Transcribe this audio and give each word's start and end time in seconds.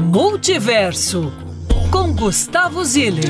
Multiverso 0.00 1.32
com 1.90 2.14
Gustavo 2.14 2.84
Ziller. 2.84 3.24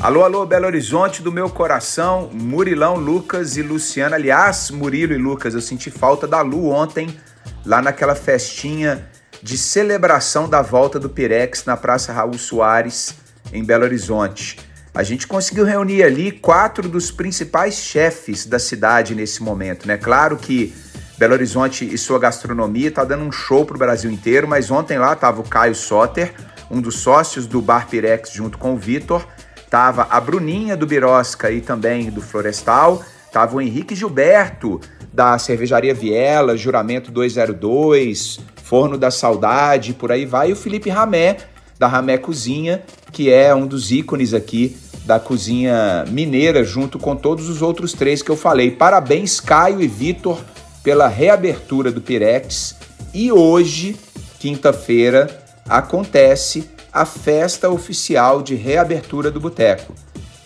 Alô, 0.00 0.24
alô, 0.24 0.44
Belo 0.44 0.66
Horizonte 0.66 1.22
do 1.22 1.30
meu 1.30 1.48
coração, 1.48 2.28
Murilão, 2.32 2.96
Lucas 2.96 3.56
e 3.56 3.62
Luciana. 3.62 4.16
Aliás, 4.16 4.70
Murilo 4.70 5.12
e 5.12 5.16
Lucas, 5.16 5.54
eu 5.54 5.60
senti 5.60 5.92
falta 5.92 6.26
da 6.26 6.42
Lu 6.42 6.68
ontem, 6.68 7.16
lá 7.64 7.80
naquela 7.80 8.16
festinha 8.16 9.08
de 9.40 9.56
celebração 9.56 10.48
da 10.48 10.60
volta 10.60 10.98
do 10.98 11.08
Pirex 11.08 11.64
na 11.64 11.76
Praça 11.76 12.12
Raul 12.12 12.36
Soares, 12.36 13.14
em 13.52 13.64
Belo 13.64 13.84
Horizonte. 13.84 14.67
A 14.94 15.02
gente 15.02 15.26
conseguiu 15.26 15.64
reunir 15.64 16.02
ali 16.02 16.32
quatro 16.32 16.88
dos 16.88 17.10
principais 17.10 17.74
chefes 17.74 18.46
da 18.46 18.58
cidade 18.58 19.14
nesse 19.14 19.42
momento, 19.42 19.86
né? 19.86 19.96
Claro 19.96 20.36
que 20.36 20.74
Belo 21.16 21.34
Horizonte 21.34 21.84
e 21.84 21.96
sua 21.98 22.18
gastronomia 22.18 22.90
tá 22.90 23.04
dando 23.04 23.24
um 23.24 23.32
show 23.32 23.64
pro 23.64 23.78
Brasil 23.78 24.10
inteiro, 24.10 24.48
mas 24.48 24.70
ontem 24.70 24.98
lá 24.98 25.14
tava 25.14 25.40
o 25.40 25.44
Caio 25.44 25.74
Soter, 25.74 26.32
um 26.70 26.80
dos 26.80 26.96
sócios 26.96 27.46
do 27.46 27.60
Bar 27.62 27.88
Pirex 27.88 28.30
junto 28.32 28.58
com 28.58 28.74
o 28.74 28.76
Vitor, 28.76 29.26
Tava 29.70 30.06
a 30.10 30.18
Bruninha 30.18 30.76
do 30.76 30.86
Birosca 30.86 31.50
e 31.50 31.60
também 31.60 32.10
do 32.10 32.22
Florestal. 32.22 33.02
Tava 33.30 33.56
o 33.56 33.60
Henrique 33.60 33.94
Gilberto 33.94 34.80
da 35.12 35.38
Cervejaria 35.38 35.94
Viela, 35.94 36.56
Juramento 36.56 37.10
202, 37.10 38.40
Forno 38.62 38.96
da 38.96 39.10
Saudade, 39.10 39.92
por 39.92 40.10
aí 40.10 40.24
vai. 40.24 40.50
E 40.50 40.52
o 40.52 40.56
Felipe 40.56 40.88
Ramé, 40.88 41.36
da 41.78 41.86
Ramé 41.86 42.18
Cozinha, 42.18 42.82
que 43.12 43.30
é 43.30 43.54
um 43.54 43.66
dos 43.66 43.90
ícones 43.90 44.34
aqui 44.34 44.76
da 45.04 45.18
cozinha 45.18 46.04
mineira, 46.08 46.62
junto 46.62 46.98
com 46.98 47.16
todos 47.16 47.48
os 47.48 47.62
outros 47.62 47.92
três 47.92 48.22
que 48.22 48.30
eu 48.30 48.36
falei. 48.36 48.70
Parabéns, 48.70 49.40
Caio 49.40 49.80
e 49.80 49.86
Vitor, 49.86 50.38
pela 50.82 51.08
reabertura 51.08 51.90
do 51.90 52.00
Pirex. 52.00 52.76
E 53.14 53.32
hoje, 53.32 53.96
quinta-feira, 54.38 55.28
acontece 55.66 56.70
a 56.92 57.06
festa 57.06 57.70
oficial 57.70 58.42
de 58.42 58.54
reabertura 58.54 59.30
do 59.30 59.40
boteco. 59.40 59.94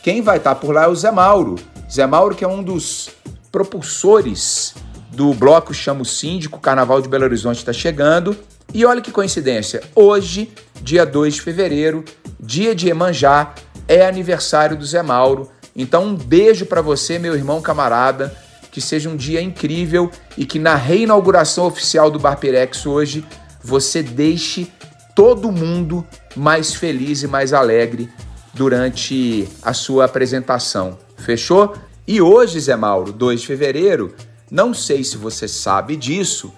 Quem 0.03 0.21
vai 0.23 0.37
estar 0.37 0.55
por 0.57 0.73
lá 0.75 0.85
é 0.85 0.89
o 0.89 0.95
Zé 0.95 1.11
Mauro. 1.11 1.57
Zé 1.91 2.07
Mauro, 2.07 2.35
que 2.35 2.45
é 2.45 2.49
um 2.49 2.63
dos 2.63 3.11
propulsores 3.51 4.75
do 5.11 5.35
bloco 5.35 5.75
Chamo 5.75 6.05
Síndico, 6.05 6.59
Carnaval 6.59 7.03
de 7.03 7.09
Belo 7.09 7.25
Horizonte 7.25 7.59
está 7.59 7.73
chegando. 7.73 8.37
E 8.73 8.85
olha 8.85 9.01
que 9.01 9.11
coincidência, 9.11 9.83
hoje, 9.95 10.51
dia 10.83 11.07
2 11.07 11.35
de 11.35 11.43
fevereiro, 11.43 12.05
dia 12.39 12.75
de 12.75 12.89
Emanjá, 12.89 13.55
é 13.87 14.05
aniversário 14.05 14.77
do 14.77 14.85
Zé 14.85 15.03
Mauro. 15.03 15.51
Então, 15.75 16.07
um 16.07 16.15
beijo 16.15 16.67
para 16.67 16.83
você, 16.83 17.19
meu 17.19 17.35
irmão 17.35 17.63
camarada. 17.63 18.37
Que 18.71 18.81
seja 18.81 19.11
um 19.11 19.17
dia 19.17 19.43
incrível 19.43 20.11
e 20.37 20.47
que 20.47 20.59
na 20.59 20.75
reinauguração 20.75 21.67
oficial 21.67 22.11
do 22.11 22.19
Bar 22.19 22.39
Pirex 22.39 22.87
hoje 22.87 23.23
você 23.63 24.03
deixe 24.03 24.73
todo 25.15 25.53
mundo 25.53 26.07
mais 26.35 26.73
feliz 26.73 27.23
e 27.23 27.27
mais 27.27 27.53
alegre 27.53 28.09
durante 28.55 29.47
a 29.63 29.75
sua 29.75 30.07
apresentação. 30.07 30.99
Fechou? 31.19 31.75
E 32.07 32.23
hoje, 32.23 32.59
Zé 32.61 32.75
Mauro, 32.75 33.13
2 33.13 33.43
de 33.43 33.47
fevereiro, 33.47 34.15
não 34.51 34.75
sei 34.75 35.05
se 35.05 35.17
você 35.17 35.47
sabe 35.47 35.95
disso, 35.95 36.53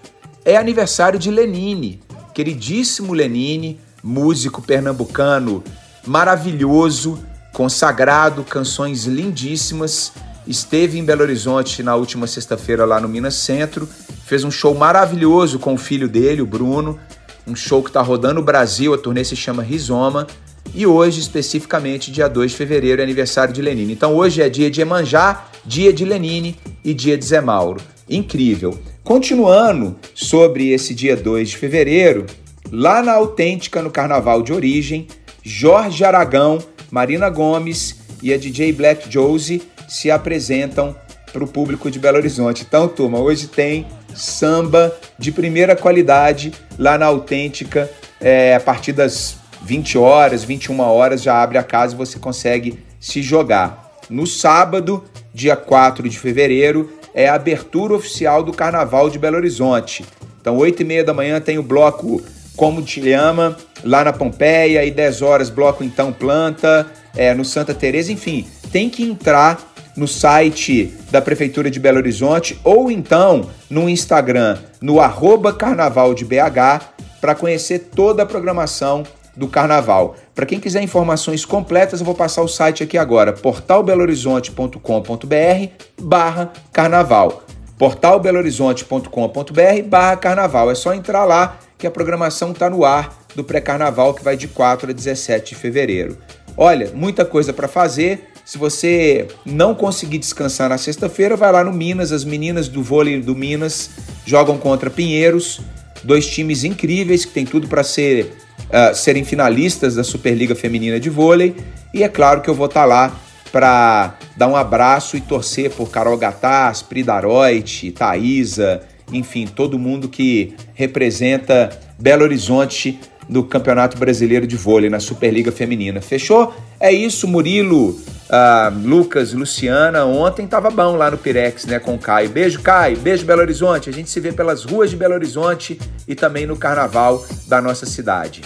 é 0.44 0.56
aniversário 0.56 1.18
de 1.18 1.30
Lenine, 1.30 2.02
queridíssimo 2.32 3.12
Lenine, 3.12 3.80
músico 4.04 4.60
pernambucano 4.60 5.64
maravilhoso, 6.06 7.18
consagrado, 7.54 8.44
canções 8.44 9.06
lindíssimas. 9.06 10.12
Esteve 10.46 10.98
em 10.98 11.04
Belo 11.04 11.22
Horizonte 11.22 11.82
na 11.82 11.96
última 11.96 12.26
sexta-feira 12.26 12.84
lá 12.84 13.00
no 13.00 13.08
Minas 13.08 13.34
Centro, 13.36 13.88
fez 14.26 14.44
um 14.44 14.50
show 14.50 14.74
maravilhoso 14.74 15.58
com 15.58 15.72
o 15.72 15.78
filho 15.78 16.06
dele, 16.06 16.42
o 16.42 16.46
Bruno, 16.46 17.00
um 17.46 17.56
show 17.56 17.82
que 17.82 17.88
está 17.88 18.02
rodando 18.02 18.40
o 18.40 18.44
Brasil, 18.44 18.92
a 18.92 18.98
turnê 18.98 19.24
se 19.24 19.34
chama 19.34 19.62
Rizoma, 19.62 20.26
e 20.74 20.86
hoje, 20.86 21.20
especificamente, 21.20 22.10
dia 22.10 22.28
2 22.28 22.50
de 22.50 22.56
fevereiro, 22.56 23.00
é 23.00 23.04
aniversário 23.04 23.54
de 23.54 23.62
Lenine. 23.62 23.92
Então 23.92 24.14
hoje 24.14 24.42
é 24.42 24.48
dia 24.50 24.70
de 24.70 24.82
Emanjá, 24.82 25.46
dia 25.64 25.92
de 25.92 26.04
Lenine 26.04 26.58
e 26.84 26.92
dia 26.92 27.16
de 27.16 27.24
Zé 27.24 27.40
Mauro. 27.40 27.80
Incrível. 28.08 28.78
Continuando 29.02 29.96
sobre 30.14 30.70
esse 30.70 30.94
dia 30.94 31.16
2 31.16 31.50
de 31.50 31.56
fevereiro, 31.56 32.26
lá 32.74 33.00
na 33.00 33.12
Autêntica, 33.12 33.80
no 33.80 33.88
Carnaval 33.88 34.42
de 34.42 34.52
Origem, 34.52 35.06
Jorge 35.44 36.04
Aragão, 36.04 36.58
Marina 36.90 37.30
Gomes 37.30 38.00
e 38.20 38.34
a 38.34 38.36
DJ 38.36 38.72
Black 38.72 39.08
Josie 39.08 39.62
se 39.88 40.10
apresentam 40.10 40.94
para 41.32 41.44
o 41.44 41.46
público 41.46 41.88
de 41.88 42.00
Belo 42.00 42.18
Horizonte. 42.18 42.64
Então, 42.66 42.88
turma, 42.88 43.20
hoje 43.20 43.46
tem 43.46 43.86
samba 44.12 44.92
de 45.16 45.30
primeira 45.30 45.76
qualidade 45.76 46.52
lá 46.76 46.98
na 46.98 47.06
Autêntica. 47.06 47.88
É, 48.20 48.56
a 48.56 48.60
partir 48.60 48.92
das 48.92 49.36
20 49.62 49.96
horas, 49.96 50.42
21 50.42 50.80
horas 50.80 51.22
já 51.22 51.40
abre 51.40 51.58
a 51.58 51.62
casa 51.62 51.94
e 51.94 51.96
você 51.96 52.18
consegue 52.18 52.82
se 52.98 53.22
jogar. 53.22 53.98
No 54.10 54.26
sábado, 54.26 55.04
dia 55.32 55.54
4 55.54 56.08
de 56.08 56.18
fevereiro, 56.18 56.92
é 57.14 57.28
a 57.28 57.34
abertura 57.34 57.94
oficial 57.94 58.42
do 58.42 58.52
Carnaval 58.52 59.08
de 59.10 59.18
Belo 59.18 59.36
Horizonte. 59.36 60.04
Então, 60.40 60.56
8 60.56 60.82
e 60.82 60.84
meia 60.84 61.04
da 61.04 61.14
manhã 61.14 61.40
tem 61.40 61.56
o 61.56 61.62
bloco 61.62 62.20
Como 62.56 62.82
Te 62.82 63.12
Ama, 63.12 63.56
lá 63.82 64.04
na 64.04 64.12
Pompeia, 64.12 64.84
e 64.84 64.90
10 64.90 65.22
horas, 65.22 65.50
bloco 65.50 65.82
Então 65.82 66.12
Planta, 66.12 66.86
é, 67.16 67.34
no 67.34 67.44
Santa 67.44 67.74
Teresa, 67.74 68.12
enfim, 68.12 68.46
tem 68.70 68.88
que 68.88 69.02
entrar 69.02 69.58
no 69.96 70.06
site 70.08 70.92
da 71.10 71.22
Prefeitura 71.22 71.70
de 71.70 71.78
Belo 71.78 71.98
Horizonte 71.98 72.58
ou 72.64 72.90
então 72.90 73.48
no 73.70 73.88
Instagram, 73.88 74.58
no 74.80 75.00
arroba 75.00 75.52
Carnaval 75.52 76.14
de 76.14 76.24
BH, 76.24 76.94
para 77.20 77.34
conhecer 77.34 77.90
toda 77.94 78.24
a 78.24 78.26
programação 78.26 79.04
do 79.36 79.46
Carnaval. 79.48 80.14
Para 80.34 80.46
quem 80.46 80.58
quiser 80.60 80.82
informações 80.82 81.44
completas, 81.44 82.00
eu 82.00 82.06
vou 82.06 82.14
passar 82.14 82.42
o 82.42 82.48
site 82.48 82.82
aqui 82.82 82.96
agora, 82.98 83.32
portalbelohorizonte.com.br 83.32 85.68
barra 86.00 86.52
Carnaval. 86.72 87.42
portalbelohorizonte.com.br 87.78 89.82
barra 89.86 90.16
Carnaval. 90.16 90.70
É 90.70 90.74
só 90.74 90.94
entrar 90.94 91.24
lá 91.24 91.58
que 91.84 91.88
a 91.88 91.90
programação 91.90 92.52
está 92.52 92.70
no 92.70 92.82
ar 92.82 93.14
do 93.34 93.44
pré-carnaval 93.44 94.14
que 94.14 94.24
vai 94.24 94.38
de 94.38 94.48
4 94.48 94.88
a 94.88 94.94
17 94.94 95.50
de 95.50 95.60
fevereiro. 95.60 96.16
Olha, 96.56 96.90
muita 96.94 97.26
coisa 97.26 97.52
para 97.52 97.68
fazer. 97.68 98.30
Se 98.42 98.56
você 98.56 99.28
não 99.44 99.74
conseguir 99.74 100.16
descansar 100.16 100.70
na 100.70 100.78
sexta-feira, 100.78 101.36
vai 101.36 101.52
lá 101.52 101.62
no 101.62 101.74
Minas. 101.74 102.10
As 102.10 102.24
meninas 102.24 102.68
do 102.68 102.82
vôlei 102.82 103.20
do 103.20 103.34
Minas 103.34 103.90
jogam 104.24 104.56
contra 104.56 104.88
Pinheiros, 104.88 105.60
dois 106.02 106.26
times 106.26 106.64
incríveis 106.64 107.26
que 107.26 107.34
tem 107.34 107.44
tudo 107.44 107.68
para 107.68 107.82
ser, 107.82 108.34
uh, 108.70 108.94
serem 108.94 109.22
finalistas 109.22 109.94
da 109.94 110.02
Superliga 110.02 110.54
Feminina 110.54 110.98
de 110.98 111.10
Vôlei. 111.10 111.54
E 111.92 112.02
é 112.02 112.08
claro 112.08 112.40
que 112.40 112.48
eu 112.48 112.54
vou 112.54 112.64
estar 112.64 112.80
tá 112.80 112.86
lá 112.86 113.20
para 113.52 114.14
dar 114.34 114.48
um 114.48 114.56
abraço 114.56 115.18
e 115.18 115.20
torcer 115.20 115.70
por 115.70 115.90
Carol 115.90 116.16
Gataz, 116.16 116.80
Pridaroit, 116.80 117.92
Thaisa, 117.92 118.80
enfim, 119.12 119.46
todo 119.46 119.78
mundo 119.78 120.08
que 120.08 120.54
representa 120.74 121.70
Belo 121.98 122.22
Horizonte 122.22 122.98
no 123.28 123.44
Campeonato 123.44 123.96
Brasileiro 123.96 124.46
de 124.46 124.56
Vôlei, 124.56 124.90
na 124.90 125.00
Superliga 125.00 125.50
Feminina. 125.50 126.00
Fechou? 126.00 126.54
É 126.78 126.92
isso, 126.92 127.26
Murilo, 127.26 127.90
uh, 127.90 128.78
Lucas, 128.84 129.32
Luciana. 129.32 130.04
Ontem 130.04 130.46
tava 130.46 130.70
bom 130.70 130.96
lá 130.96 131.10
no 131.10 131.18
Pirex, 131.18 131.64
né, 131.64 131.78
com 131.78 131.94
o 131.94 131.98
Caio. 131.98 132.28
Beijo, 132.28 132.60
Caio. 132.60 132.98
Beijo, 132.98 133.24
Belo 133.24 133.40
Horizonte. 133.40 133.88
A 133.88 133.92
gente 133.92 134.10
se 134.10 134.20
vê 134.20 134.32
pelas 134.32 134.64
ruas 134.64 134.90
de 134.90 134.96
Belo 134.96 135.14
Horizonte 135.14 135.78
e 136.06 136.14
também 136.14 136.46
no 136.46 136.56
carnaval 136.56 137.24
da 137.46 137.60
nossa 137.60 137.86
cidade. 137.86 138.42